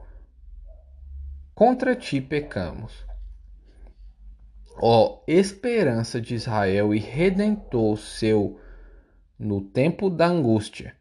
contra 1.53 1.95
ti 1.95 2.21
pecamos. 2.21 3.05
Ó 4.81 5.23
esperança 5.27 6.21
de 6.21 6.35
Israel 6.35 6.93
e 6.93 6.99
redentor 6.99 7.97
seu, 7.97 8.59
no 9.37 9.61
tempo 9.61 10.09
da 10.09 10.27
angústia, 10.27 10.95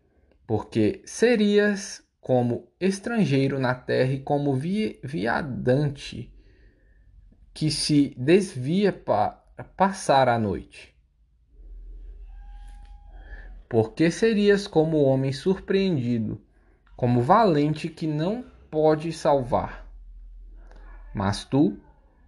porque 0.46 1.02
serias 1.04 2.02
como 2.20 2.68
estrangeiro 2.80 3.58
na 3.58 3.74
terra 3.74 4.12
e 4.12 4.20
como 4.20 4.54
vi 4.54 4.98
viadante 5.02 6.32
que 7.54 7.70
se 7.70 8.14
desvia 8.16 8.92
para 8.92 9.42
passar 9.76 10.28
a 10.28 10.38
noite. 10.38 10.94
Porque 13.68 14.10
serias 14.10 14.66
como 14.66 15.02
homem 15.02 15.32
surpreendido, 15.32 16.40
como 16.96 17.20
valente 17.20 17.88
que 17.88 18.06
não 18.06 18.44
pode 18.70 19.12
salvar. 19.12 19.86
Mas 21.14 21.44
tu, 21.44 21.78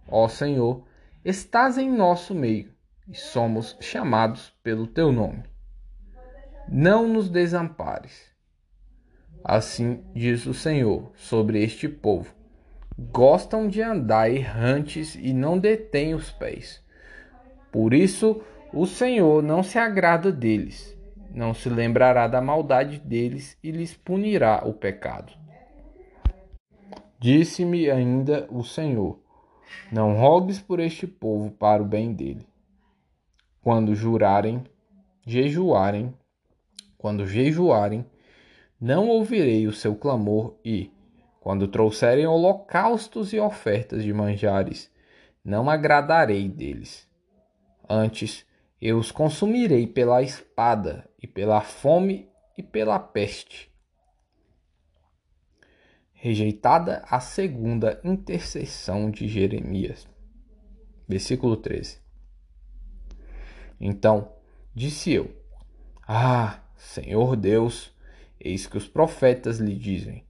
ó 0.07 0.27
Senhor, 0.27 0.83
estás 1.23 1.77
em 1.77 1.89
nosso 1.89 2.35
meio 2.35 2.73
e 3.07 3.15
somos 3.15 3.77
chamados 3.79 4.49
pelo 4.63 4.87
teu 4.87 5.11
nome. 5.11 5.43
Não 6.67 7.07
nos 7.07 7.29
desampares. 7.29 8.30
Assim 9.43 10.03
diz 10.13 10.45
o 10.45 10.53
Senhor 10.53 11.11
sobre 11.15 11.63
este 11.63 11.89
povo. 11.89 12.33
Gostam 13.11 13.67
de 13.67 13.81
andar 13.81 14.29
errantes 14.29 15.15
e 15.15 15.33
não 15.33 15.57
detêm 15.57 16.13
os 16.13 16.29
pés. 16.29 16.83
Por 17.71 17.93
isso, 17.93 18.41
o 18.73 18.85
Senhor 18.85 19.41
não 19.41 19.63
se 19.63 19.77
agrada 19.77 20.31
deles, 20.31 20.97
não 21.33 21.53
se 21.53 21.69
lembrará 21.69 22.27
da 22.27 22.41
maldade 22.41 22.99
deles 22.99 23.57
e 23.63 23.71
lhes 23.71 23.95
punirá 23.95 24.61
o 24.65 24.73
pecado. 24.73 25.33
Disse-me 27.19 27.89
ainda 27.89 28.47
o 28.51 28.63
Senhor: 28.63 29.19
Não 29.91 30.15
rogues 30.15 30.59
por 30.59 30.79
este 30.79 31.07
povo 31.07 31.51
para 31.51 31.81
o 31.81 31.85
bem 31.85 32.13
dele. 32.13 32.47
Quando 33.61 33.95
jurarem, 33.95 34.63
jejuarem, 35.25 36.13
quando 36.97 37.25
jejuarem, 37.25 38.05
não 38.81 39.07
ouvirei 39.07 39.67
o 39.67 39.73
seu 39.73 39.95
clamor 39.95 40.57
e, 40.65 40.91
quando 41.39 41.67
trouxerem 41.67 42.25
holocaustos 42.25 43.31
e 43.31 43.39
ofertas 43.39 44.03
de 44.03 44.11
manjares, 44.11 44.91
não 45.45 45.69
agradarei 45.69 46.49
deles. 46.49 47.07
Antes, 47.87 48.45
eu 48.81 48.97
os 48.97 49.11
consumirei 49.11 49.85
pela 49.85 50.23
espada, 50.23 51.07
e 51.21 51.27
pela 51.27 51.61
fome, 51.61 52.27
e 52.57 52.63
pela 52.63 52.97
peste 52.97 53.71
rejeitada 56.21 57.03
a 57.09 57.19
segunda 57.19 57.99
intercessão 58.03 59.09
de 59.09 59.27
Jeremias. 59.27 60.07
Versículo 61.07 61.57
13. 61.57 61.99
Então 63.79 64.31
disse 64.73 65.11
eu: 65.11 65.35
Ah, 66.07 66.61
Senhor 66.77 67.35
Deus, 67.35 67.91
eis 68.43 68.67
que 68.67 68.77
os 68.77 68.87
profetas 68.87 69.59
lhe 69.59 69.75
dizem: 69.75 70.23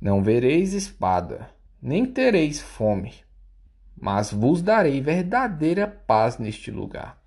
Não 0.00 0.22
vereis 0.22 0.72
espada, 0.72 1.50
nem 1.80 2.04
tereis 2.04 2.60
fome, 2.60 3.14
mas 3.96 4.32
vos 4.32 4.62
darei 4.62 5.00
verdadeira 5.00 5.86
paz 5.86 6.38
neste 6.38 6.70
lugar. 6.70 7.20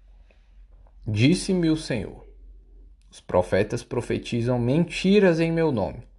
Disse-me 1.07 1.69
o 1.69 1.77
Senhor: 1.77 2.27
Os 3.09 3.19
profetas 3.19 3.83
profetizam 3.83 4.59
mentiras 4.59 5.39
em 5.39 5.51
meu 5.51 5.71
nome 5.71 6.09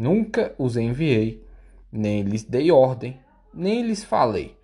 Nunca 0.00 0.54
os 0.56 0.76
enviei, 0.76 1.44
nem 1.90 2.22
lhes 2.22 2.44
dei 2.44 2.70
ordem, 2.70 3.18
nem 3.52 3.84
lhes 3.84 4.04
falei. 4.04 4.56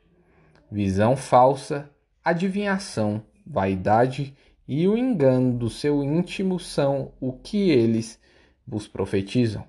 Visão 0.71 1.16
falsa, 1.16 1.90
adivinhação, 2.25 3.21
vaidade 3.44 4.33
e 4.66 4.88
o 4.88 4.97
engano 4.97 5.56
do 5.56 5.68
seu 5.68 6.02
íntimo 6.02 6.59
são 6.59 7.12
o 7.21 7.33
que 7.33 7.71
eles 7.71 8.21
vos 8.66 8.88
profetizam. 8.88 9.64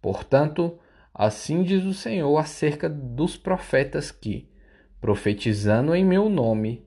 Portanto, 0.00 0.78
assim 1.14 1.62
diz 1.62 1.84
o 1.84 1.94
Senhor 1.94 2.36
acerca 2.36 2.88
dos 2.88 3.36
profetas 3.36 4.10
que, 4.10 4.50
profetizando 5.00 5.94
em 5.94 6.04
meu 6.04 6.28
nome, 6.28 6.84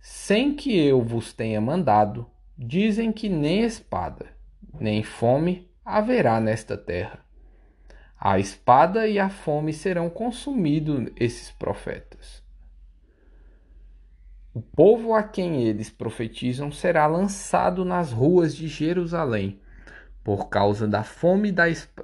sem 0.00 0.54
que 0.54 0.78
eu 0.78 1.02
vos 1.02 1.32
tenha 1.32 1.60
mandado, 1.60 2.30
dizem 2.56 3.10
que 3.10 3.28
nem 3.28 3.62
espada, 3.62 4.26
nem 4.78 5.02
fome 5.02 5.68
haverá 5.84 6.40
nesta 6.40 6.76
terra. 6.76 7.24
A 8.18 8.38
espada 8.38 9.08
e 9.08 9.18
a 9.18 9.28
fome 9.28 9.72
serão 9.72 10.08
consumidos 10.08 11.10
esses 11.16 11.50
profetas. 11.50 12.43
O 14.54 14.62
povo 14.62 15.12
a 15.14 15.22
quem 15.22 15.64
eles 15.64 15.90
profetizam 15.90 16.70
será 16.70 17.06
lançado 17.06 17.84
nas 17.84 18.12
ruas 18.12 18.54
de 18.54 18.68
Jerusalém 18.68 19.60
por 20.22 20.48
causa 20.48 20.88
da 20.88 21.02
fome 21.02 21.52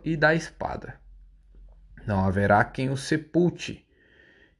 e 0.04 0.16
da 0.16 0.34
espada. 0.34 1.00
Não 2.06 2.24
haverá 2.24 2.64
quem 2.64 2.90
o 2.90 2.96
sepulte. 2.96 3.86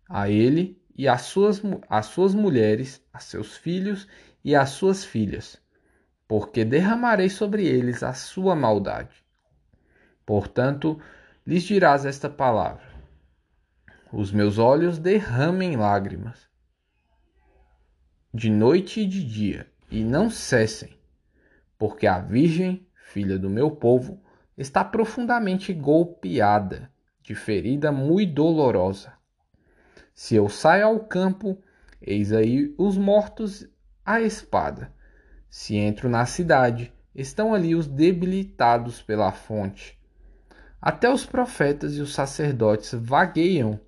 A 0.08 0.30
ele 0.30 0.80
e 0.96 1.08
às 1.08 1.22
suas, 1.22 1.60
às 1.88 2.06
suas 2.06 2.34
mulheres, 2.34 3.04
a 3.12 3.18
seus 3.18 3.56
filhos 3.56 4.08
e 4.44 4.54
às 4.54 4.70
suas 4.70 5.04
filhas 5.04 5.60
porque 6.30 6.64
derramarei 6.64 7.28
sobre 7.28 7.66
eles 7.66 8.04
a 8.04 8.12
sua 8.12 8.54
maldade. 8.54 9.16
Portanto, 10.24 10.96
lhes 11.44 11.64
dirás 11.64 12.06
esta 12.06 12.30
palavra: 12.30 12.84
Os 14.12 14.30
meus 14.30 14.56
olhos 14.56 14.96
derramem 14.96 15.74
lágrimas, 15.74 16.48
de 18.32 18.50
noite 18.50 19.00
e 19.00 19.06
de 19.06 19.24
dia, 19.24 19.66
e 19.90 20.04
não 20.04 20.30
cessem, 20.30 20.90
porque 21.78 22.06
a 22.06 22.18
Virgem, 22.18 22.86
filha 22.94 23.38
do 23.38 23.50
meu 23.50 23.70
povo, 23.70 24.22
está 24.56 24.84
profundamente 24.84 25.72
golpeada, 25.72 26.90
de 27.22 27.34
ferida 27.34 27.90
muito 27.90 28.34
dolorosa. 28.34 29.12
Se 30.14 30.34
eu 30.34 30.48
saio 30.48 30.86
ao 30.86 31.00
campo, 31.00 31.58
eis 32.00 32.32
aí 32.32 32.74
os 32.78 32.96
mortos 32.96 33.66
à 34.04 34.20
espada 34.20 34.92
se 35.50 35.76
entro 35.76 36.08
na 36.08 36.24
cidade, 36.24 36.92
estão 37.12 37.52
ali 37.52 37.74
os 37.74 37.88
debilitados 37.88 39.02
pela 39.02 39.32
fonte. 39.32 39.98
Até 40.80 41.12
os 41.12 41.26
profetas 41.26 41.96
e 41.96 42.00
os 42.00 42.14
sacerdotes 42.14 42.94
vagueiam 42.94 43.78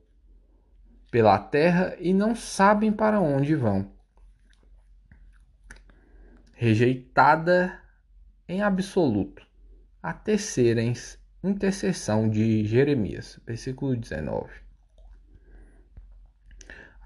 pela 1.11 1.39
terra 1.39 1.95
e 2.01 2.13
não 2.13 2.35
sabem 2.35 2.93
para 2.93 3.21
onde 3.21 3.55
vão. 3.55 3.92
Rejeitada 6.65 7.77
em 8.47 8.63
absoluto, 8.63 9.45
a 10.01 10.13
terceira 10.13 10.81
intercessão 11.43 12.31
de 12.31 12.65
Jeremias, 12.65 13.41
versículo 13.45 13.97
19. 13.97 14.49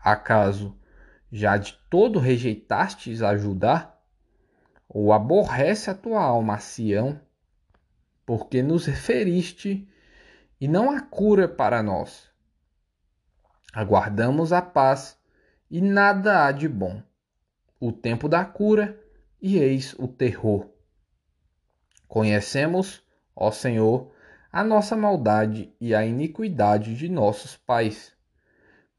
Acaso 0.05 0.79
já 1.33 1.57
de 1.57 1.73
todo 1.89 2.19
rejeitastes 2.19 3.23
a 3.23 3.35
Judá? 3.35 3.99
ou 4.91 5.11
aborrece 5.11 5.89
a 5.89 5.95
tua 5.95 6.23
alma 6.23 6.59
Sião, 6.59 7.19
porque 8.27 8.63
nos 8.63 8.85
referiste 8.85 9.89
e 10.61 10.69
não 10.69 10.91
há 10.91 11.01
cura 11.01 11.49
para 11.49 11.83
nós. 11.83 12.31
Aguardamos 13.73 14.53
a 14.53 14.61
paz 14.61 15.19
e 15.71 15.81
nada 15.81 16.45
há 16.45 16.53
de 16.53 16.69
bom. 16.69 17.03
O 17.81 17.91
tempo 17.91 18.29
da 18.29 18.45
cura 18.45 19.03
e 19.41 19.59
eis 19.59 19.95
o 19.99 20.09
terror. 20.09 20.69
Conhecemos, 22.09 23.03
ó 23.35 23.51
Senhor, 23.51 24.13
a 24.51 24.65
nossa 24.65 24.97
maldade 24.97 25.75
e 25.81 25.95
a 25.95 26.05
iniquidade 26.07 26.97
de 26.97 27.09
nossos 27.09 27.57
pais, 27.57 28.13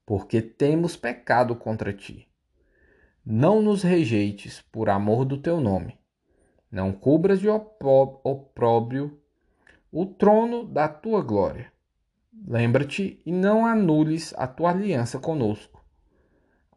porque 0.06 0.42
temos 0.42 0.96
pecado 0.96 1.56
contra 1.56 1.94
ti. 1.94 2.28
Não 3.26 3.62
nos 3.62 3.84
rejeites 3.84 4.62
por 4.72 4.90
amor 4.90 5.26
do 5.26 5.38
teu 5.38 5.60
nome. 5.60 5.98
Não 6.72 6.94
cubras 6.94 7.40
de 7.40 7.50
opróbrio 7.50 9.20
o 9.92 10.06
trono 10.06 10.64
da 10.66 10.88
tua 10.88 11.22
glória. 11.22 11.72
Lembra-te 12.48 13.22
e 13.26 13.32
não 13.32 13.66
anules 13.66 14.34
a 14.38 14.48
tua 14.48 14.70
aliança 14.70 15.18
conosco. 15.20 15.84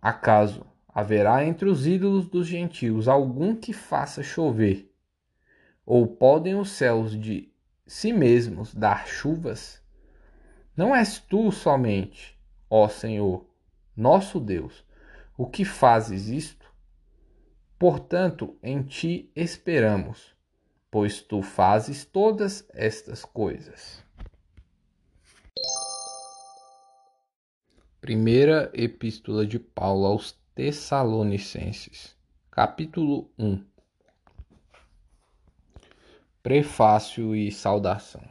Acaso 0.00 0.64
haverá 0.94 1.44
entre 1.44 1.68
os 1.68 1.86
ídolos 1.86 2.26
dos 2.26 2.46
gentios 2.46 3.08
algum 3.08 3.54
que 3.54 3.72
faça 3.72 4.22
chover? 4.22 4.92
Ou 5.86 6.06
podem 6.06 6.54
os 6.54 6.70
céus 6.70 7.18
de 7.18 7.52
si 7.86 8.12
mesmos 8.12 8.74
dar 8.74 9.06
chuvas? 9.06 9.82
Não 10.76 10.94
és 10.94 11.18
tu 11.18 11.50
somente, 11.50 12.38
ó 12.68 12.88
Senhor, 12.88 13.46
nosso 13.96 14.38
Deus, 14.38 14.84
o 15.36 15.46
que 15.46 15.64
fazes 15.64 16.28
isto? 16.28 16.70
Portanto, 17.78 18.56
em 18.62 18.82
ti 18.82 19.30
esperamos, 19.34 20.34
pois 20.90 21.20
tu 21.20 21.42
fazes 21.42 22.04
todas 22.04 22.68
estas 22.74 23.24
coisas. 23.24 24.04
Primeira 28.00 28.70
Epístola 28.72 29.46
de 29.46 29.58
Paulo 29.58 30.06
aos 30.06 30.32
Tessalonicenses, 30.62 32.14
capítulo 32.50 33.30
1 33.38 33.64
Prefácio 36.42 37.34
e 37.34 37.50
saudação. 37.50 38.22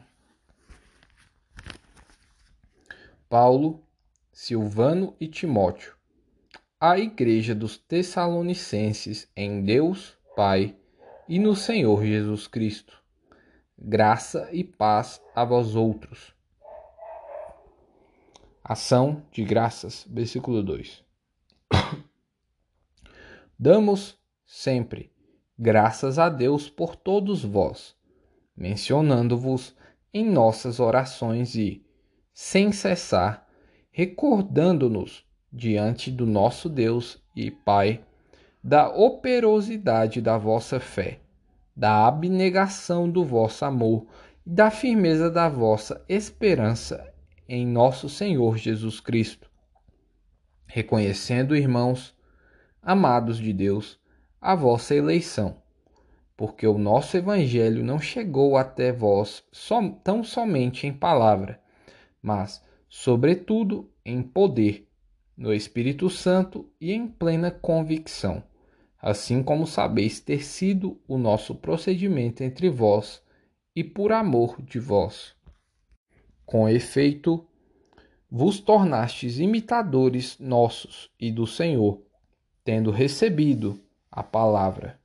Paulo, 3.28 3.82
Silvano 4.30 5.16
e 5.18 5.26
Timóteo 5.26 5.96
à 6.78 7.00
Igreja 7.00 7.52
dos 7.52 7.76
Tessalonicenses 7.76 9.28
em 9.34 9.64
Deus 9.64 10.16
Pai 10.36 10.76
e 11.28 11.36
no 11.36 11.56
Senhor 11.56 12.04
Jesus 12.04 12.46
Cristo. 12.46 13.02
Graça 13.76 14.48
e 14.52 14.62
paz 14.62 15.20
a 15.34 15.44
vós 15.44 15.74
outros. 15.74 16.32
Ação 18.62 19.26
de 19.32 19.42
graças, 19.42 20.06
versículo 20.08 20.62
2. 20.62 21.09
Damos 23.62 24.18
sempre, 24.46 25.12
graças 25.58 26.18
a 26.18 26.30
Deus 26.30 26.70
por 26.70 26.96
todos 26.96 27.44
vós, 27.44 27.94
mencionando-vos 28.56 29.76
em 30.14 30.24
nossas 30.24 30.80
orações 30.80 31.54
e, 31.54 31.84
sem 32.32 32.72
cessar, 32.72 33.46
recordando-nos 33.90 35.26
diante 35.52 36.10
do 36.10 36.24
nosso 36.24 36.70
Deus 36.70 37.22
e 37.36 37.50
Pai 37.50 38.02
da 38.64 38.88
operosidade 38.88 40.22
da 40.22 40.38
vossa 40.38 40.80
fé, 40.80 41.20
da 41.76 42.06
abnegação 42.06 43.10
do 43.10 43.22
vosso 43.26 43.62
amor 43.66 44.06
e 44.46 44.48
da 44.48 44.70
firmeza 44.70 45.30
da 45.30 45.50
vossa 45.50 46.02
esperança 46.08 47.12
em 47.46 47.66
nosso 47.66 48.08
Senhor 48.08 48.56
Jesus 48.56 49.00
Cristo. 49.00 49.50
Reconhecendo, 50.66 51.54
irmãos, 51.54 52.18
amados 52.82 53.38
de 53.38 53.52
Deus, 53.52 53.98
a 54.40 54.54
vossa 54.54 54.94
eleição, 54.94 55.56
porque 56.36 56.66
o 56.66 56.78
nosso 56.78 57.16
Evangelho 57.16 57.84
não 57.84 57.98
chegou 57.98 58.56
até 58.56 58.92
vós 58.92 59.44
som, 59.52 59.90
tão 59.90 60.24
somente 60.24 60.86
em 60.86 60.92
palavra, 60.92 61.60
mas, 62.22 62.64
sobretudo, 62.88 63.90
em 64.04 64.22
poder, 64.22 64.88
no 65.36 65.52
Espírito 65.52 66.08
Santo 66.08 66.70
e 66.80 66.92
em 66.92 67.06
plena 67.06 67.50
convicção, 67.50 68.42
assim 69.00 69.42
como 69.42 69.66
sabeis 69.66 70.20
ter 70.20 70.44
sido 70.44 71.00
o 71.08 71.16
nosso 71.16 71.54
procedimento 71.54 72.42
entre 72.42 72.68
vós 72.68 73.22
e 73.74 73.82
por 73.82 74.12
amor 74.12 74.60
de 74.60 74.78
vós. 74.78 75.34
Com 76.44 76.68
efeito, 76.68 77.46
vos 78.30 78.60
tornastes 78.60 79.38
imitadores 79.38 80.38
nossos 80.38 81.10
e 81.18 81.30
do 81.30 81.46
Senhor, 81.46 82.02
tendo 82.70 82.92
recebido 82.92 83.80
a 84.12 84.22
palavra, 84.22 84.96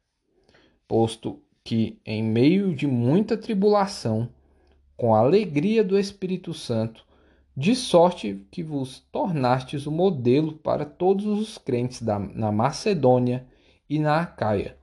posto 0.88 1.42
que, 1.64 2.00
em 2.06 2.22
meio 2.22 2.76
de 2.76 2.86
muita 2.86 3.36
tribulação, 3.36 4.30
com 4.96 5.16
a 5.16 5.20
alegria 5.22 5.84
do 5.84 5.98
Espírito 5.98 6.54
Santo, 6.54 7.04
de 7.58 7.76
sorte 7.76 8.46
que 8.52 8.62
vos 8.62 9.00
tornastes 9.12 9.88
o 9.88 9.92
modelo 9.92 10.54
para 10.54 10.86
todos 10.86 11.26
os 11.26 11.58
crentes 11.58 12.04
da, 12.04 12.20
na 12.20 12.52
Macedônia 12.52 13.48
e 13.90 13.98
na 13.98 14.22
Acaia. 14.22 14.78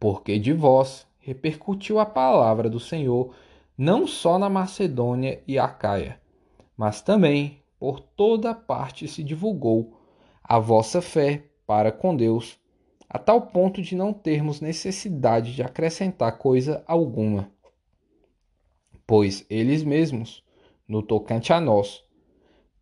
Porque 0.00 0.40
de 0.40 0.52
vós 0.52 1.06
repercutiu 1.20 2.00
a 2.00 2.04
palavra 2.04 2.68
do 2.68 2.80
Senhor 2.80 3.32
não 3.76 4.08
só 4.08 4.40
na 4.40 4.50
Macedônia 4.50 5.40
e 5.46 5.56
Acaia, 5.56 6.20
mas 6.76 7.00
também 7.00 7.62
por 7.78 8.00
toda 8.00 8.52
parte 8.52 9.06
se 9.06 9.22
divulgou 9.22 9.97
a 10.48 10.58
vossa 10.58 11.02
fé 11.02 11.44
para 11.66 11.92
com 11.92 12.16
Deus, 12.16 12.58
a 13.06 13.18
tal 13.18 13.42
ponto 13.48 13.82
de 13.82 13.94
não 13.94 14.14
termos 14.14 14.62
necessidade 14.62 15.54
de 15.54 15.62
acrescentar 15.62 16.38
coisa 16.38 16.82
alguma. 16.86 17.52
Pois 19.06 19.44
eles 19.50 19.84
mesmos, 19.84 20.42
no 20.88 21.02
tocante 21.02 21.52
a 21.52 21.60
nós, 21.60 22.02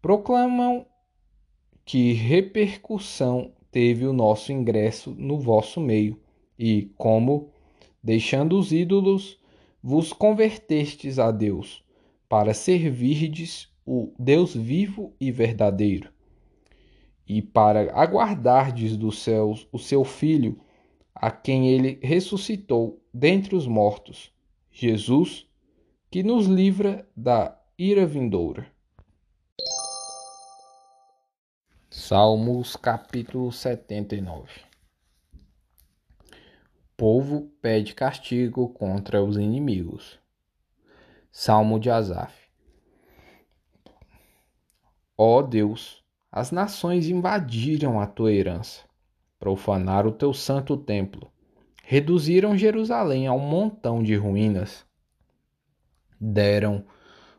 proclamam 0.00 0.86
que 1.84 2.12
repercussão 2.12 3.52
teve 3.72 4.06
o 4.06 4.12
nosso 4.12 4.52
ingresso 4.52 5.10
no 5.18 5.36
vosso 5.36 5.80
meio, 5.80 6.20
e 6.56 6.92
como, 6.96 7.50
deixando 8.00 8.56
os 8.56 8.70
ídolos, 8.70 9.40
vos 9.82 10.12
convertestes 10.12 11.18
a 11.18 11.32
Deus, 11.32 11.84
para 12.28 12.54
servirdes 12.54 13.68
o 13.84 14.12
Deus 14.16 14.54
vivo 14.54 15.12
e 15.20 15.32
verdadeiro, 15.32 16.12
e 17.26 17.42
para 17.42 17.92
aguardardes 17.92 18.96
dos 18.96 19.22
céus 19.22 19.66
o 19.72 19.78
seu 19.78 20.04
Filho, 20.04 20.60
a 21.14 21.30
quem 21.30 21.68
ele 21.68 21.98
ressuscitou 22.02 23.02
dentre 23.12 23.56
os 23.56 23.66
mortos, 23.66 24.32
Jesus, 24.70 25.48
que 26.10 26.22
nos 26.22 26.46
livra 26.46 27.08
da 27.16 27.58
ira 27.78 28.06
vindoura. 28.06 28.66
Salmos 31.90 32.76
capítulo 32.76 33.50
79 33.50 34.66
povo 36.96 37.50
pede 37.60 37.94
castigo 37.94 38.70
contra 38.70 39.22
os 39.22 39.36
inimigos. 39.36 40.18
Salmo 41.30 41.78
de 41.78 41.90
Asaf. 41.90 42.34
Ó 45.18 45.42
Deus, 45.42 46.02
as 46.36 46.50
nações 46.50 47.08
invadiram 47.08 47.98
a 47.98 48.06
tua 48.06 48.30
herança, 48.30 48.82
profanaram 49.38 50.10
o 50.10 50.12
teu 50.12 50.34
santo 50.34 50.76
templo, 50.76 51.32
reduziram 51.82 52.58
Jerusalém 52.58 53.26
a 53.26 53.32
um 53.32 53.38
montão 53.38 54.02
de 54.02 54.14
ruínas. 54.16 54.84
Deram 56.20 56.84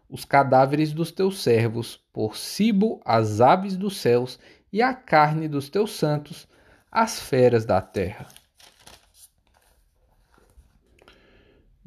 os 0.10 0.26
cadáveres 0.26 0.94
dos 0.94 1.12
teus 1.12 1.44
servos 1.44 2.04
por 2.12 2.36
cibo 2.36 3.00
às 3.06 3.40
aves 3.40 3.78
dos 3.78 3.98
céus 3.98 4.40
e 4.74 4.82
a 4.82 4.96
carne 4.96 5.48
dos 5.48 5.70
teus 5.70 5.92
santos 5.92 6.48
às 6.92 7.20
feras 7.20 7.66
da 7.66 7.80
terra. 7.80 8.26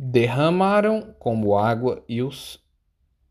derramaram 0.02 1.14
como 1.18 1.58
água 1.58 2.02
e 2.08 2.22
os 2.22 2.58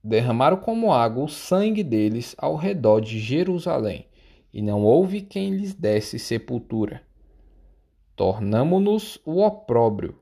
derramaram 0.03 0.57
como 0.57 0.93
água 0.93 1.25
o 1.25 1.29
sangue 1.29 1.83
deles 1.83 2.35
ao 2.37 2.55
redor 2.55 3.01
de 3.01 3.19
Jerusalém, 3.19 4.07
e 4.51 4.61
não 4.61 4.83
houve 4.83 5.21
quem 5.21 5.51
lhes 5.51 5.73
desse 5.73 6.17
sepultura. 6.17 7.01
Tornamo-nos 8.15 9.21
o 9.25 9.41
opróbrio 9.41 10.19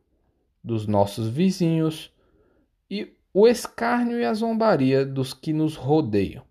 dos 0.64 0.86
nossos 0.86 1.28
vizinhos 1.30 2.14
e 2.90 3.16
o 3.34 3.48
escárnio 3.48 4.20
e 4.20 4.26
a 4.26 4.34
zombaria 4.34 5.06
dos 5.06 5.34
que 5.34 5.54
nos 5.54 5.76
rodeiam. 5.76 6.44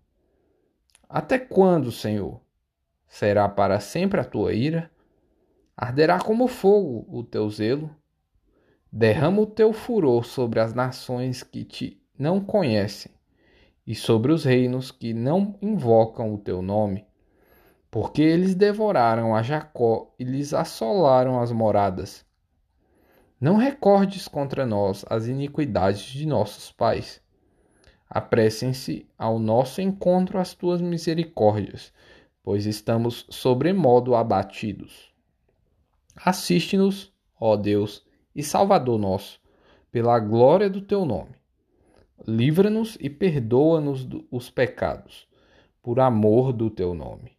Até 1.07 1.37
quando, 1.37 1.91
Senhor? 1.91 2.41
Será 3.07 3.47
para 3.47 3.79
sempre 3.79 4.19
a 4.19 4.25
tua 4.25 4.53
ira? 4.53 4.91
Arderá 5.75 6.19
como 6.19 6.47
fogo 6.47 7.05
o 7.07 7.23
teu 7.23 7.49
zelo? 7.49 7.95
Derrama 8.91 9.41
o 9.41 9.45
teu 9.45 9.71
furor 9.71 10.25
sobre 10.25 10.59
as 10.59 10.73
nações 10.73 11.43
que 11.43 11.63
te 11.63 12.01
não 12.17 12.41
conhecem 12.41 13.16
e 13.87 13.95
sobre 13.95 14.33
os 14.33 14.43
reinos 14.43 14.91
que 14.91 15.13
não 15.13 15.57
invocam 15.61 16.33
o 16.33 16.37
teu 16.37 16.61
nome, 16.61 17.05
porque 17.89 18.21
eles 18.21 18.53
devoraram 18.53 19.33
a 19.33 19.41
Jacó 19.41 20.13
e 20.19 20.25
lhes 20.25 20.53
assolaram 20.53 21.39
as 21.39 21.53
moradas. 21.53 22.25
Não 23.39 23.55
recordes 23.55 24.27
contra 24.27 24.65
nós 24.65 25.05
as 25.09 25.27
iniquidades 25.27 26.01
de 26.01 26.27
nossos 26.27 26.69
pais. 26.69 27.21
Apressem-se 28.09 29.07
ao 29.17 29.39
nosso 29.39 29.79
encontro 29.79 30.37
as 30.37 30.53
tuas 30.53 30.81
misericórdias, 30.81 31.93
pois 32.43 32.65
estamos 32.65 33.25
sobremodo 33.29 34.15
abatidos. 34.15 35.13
Assiste-nos, 36.15 37.13
ó 37.39 37.55
Deus, 37.55 38.05
e 38.35 38.43
Salvador 38.43 38.99
nosso, 38.99 39.39
pela 39.91 40.19
glória 40.19 40.69
do 40.69 40.81
teu 40.81 41.05
nome. 41.05 41.36
Livra-nos 42.25 42.97
e 42.99 43.09
perdoa-nos 43.09 44.07
os 44.31 44.49
pecados, 44.49 45.27
por 45.81 45.99
amor 45.99 46.53
do 46.53 46.69
teu 46.69 46.93
nome. 46.93 47.37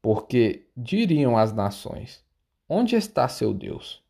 Porque 0.00 0.66
diriam 0.76 1.36
as 1.36 1.52
nações: 1.52 2.22
Onde 2.68 2.96
está 2.96 3.26
seu 3.28 3.52
Deus? 3.52 4.02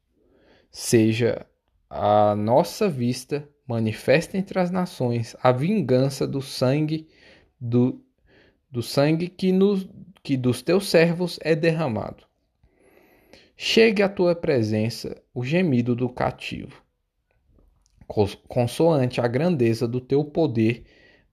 Seja 0.71 1.47
a 1.89 2.35
nossa 2.35 2.89
vista 2.89 3.49
manifesta 3.67 4.37
entre 4.37 4.59
as 4.59 4.71
nações 4.71 5.35
a 5.43 5.51
vingança 5.53 6.27
do 6.27 6.43
sangue 6.43 7.09
do, 7.61 8.05
do 8.71 8.83
sangue 8.83 9.29
que, 9.29 9.53
nos, 9.53 9.89
que 10.23 10.37
dos 10.37 10.61
teus 10.61 10.89
servos 10.89 11.39
é 11.43 11.55
derramado. 11.55 12.25
Chegue 13.57 14.03
à 14.03 14.09
tua 14.09 14.35
presença 14.35 15.23
o 15.33 15.45
gemido 15.45 15.95
do 15.95 16.09
cativo. 16.09 16.84
Consoante 18.07 19.21
a 19.21 19.27
grandeza 19.27 19.89
do 19.89 20.01
teu 20.01 20.25
poder, 20.25 20.85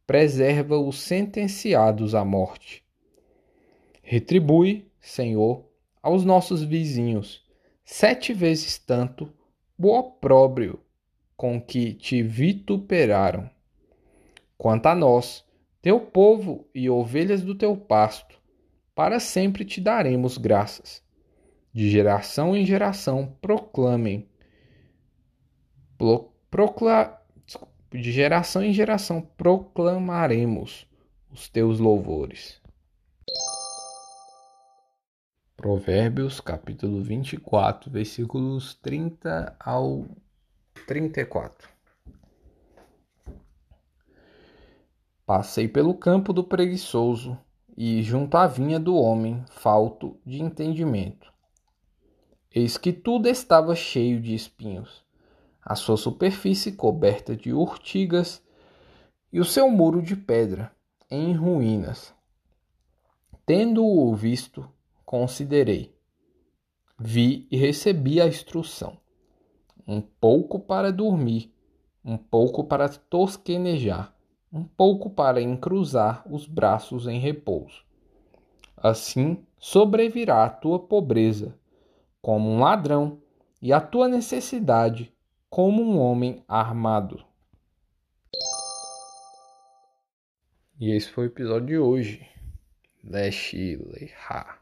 preserva 0.05 0.77
os 0.77 0.99
sentenciados 0.99 2.15
à 2.15 2.25
morte. 2.25 2.83
Retribui, 4.01 4.89
Senhor, 4.99 5.65
aos 6.01 6.25
nossos 6.25 6.63
vizinhos 6.63 7.45
sete 7.83 8.33
vezes 8.33 8.77
tanto 8.77 9.31
o 9.77 9.87
opróbrio 9.87 10.79
com 11.35 11.61
que 11.61 11.93
te 11.93 12.21
vituperaram. 12.21 13.49
Quanto 14.57 14.87
a 14.87 14.95
nós, 14.95 15.43
teu 15.81 15.99
povo 15.99 16.67
e 16.73 16.89
ovelhas 16.89 17.41
do 17.41 17.55
teu 17.55 17.75
pasto, 17.75 18.39
para 18.93 19.19
sempre 19.19 19.65
te 19.65 19.81
daremos 19.81 20.37
graças 20.37 21.01
de 21.73 21.89
geração 21.89 22.55
em 22.55 22.65
geração 22.65 23.35
proclamem. 23.41 24.27
Procla, 26.51 27.17
de 27.89 28.11
geração 28.11 28.61
em 28.61 28.73
geração 28.73 29.21
proclamaremos 29.21 30.85
os 31.31 31.47
teus 31.47 31.79
louvores. 31.79 32.61
Provérbios, 35.55 36.41
capítulo 36.41 37.01
24, 37.01 37.89
versículos 37.89 38.75
30 38.75 39.55
ao 39.59 40.05
34. 40.87 41.69
Passei 45.25 45.67
pelo 45.67 45.93
campo 45.93 46.33
do 46.33 46.43
preguiçoso 46.43 47.37
e 47.77 48.03
junto 48.03 48.35
à 48.35 48.47
vinha 48.47 48.79
do 48.79 48.95
homem 48.97 49.45
falto 49.51 50.19
de 50.25 50.41
entendimento. 50.41 51.31
Eis 52.53 52.77
que 52.77 52.91
tudo 52.91 53.29
estava 53.29 53.73
cheio 53.75 54.19
de 54.19 54.33
espinhos, 54.33 55.00
a 55.63 55.75
sua 55.75 55.97
superfície 55.97 56.71
coberta 56.71 57.35
de 57.35 57.53
urtigas 57.53 58.43
e 59.31 59.39
o 59.39 59.45
seu 59.45 59.69
muro 59.69 60.01
de 60.01 60.15
pedra 60.15 60.71
em 61.09 61.33
ruínas. 61.33 62.13
Tendo-o 63.45 64.15
visto, 64.15 64.67
considerei. 65.05 65.95
Vi 66.97 67.47
e 67.51 67.57
recebi 67.57 68.19
a 68.21 68.27
instrução. 68.27 68.97
Um 69.87 70.01
pouco 70.01 70.59
para 70.59 70.91
dormir, 70.91 71.53
um 72.03 72.17
pouco 72.17 72.63
para 72.63 72.87
tosquenejar, 72.89 74.15
um 74.51 74.63
pouco 74.63 75.09
para 75.09 75.41
encruzar 75.41 76.23
os 76.31 76.47
braços 76.47 77.07
em 77.07 77.19
repouso. 77.19 77.83
Assim 78.77 79.45
sobrevirá 79.59 80.43
a 80.43 80.49
tua 80.49 80.79
pobreza 80.79 81.55
como 82.21 82.49
um 82.49 82.59
ladrão 82.59 83.19
e 83.61 83.71
a 83.71 83.79
tua 83.79 84.07
necessidade 84.07 85.13
como 85.51 85.83
um 85.83 85.99
homem 85.99 86.45
armado. 86.47 87.21
E 90.79 90.95
esse 90.95 91.09
foi 91.09 91.25
o 91.25 91.27
episódio 91.27 91.67
de 91.67 91.77
hoje. 91.77 92.25
Leste 93.03 93.75
Leha. 93.75 94.60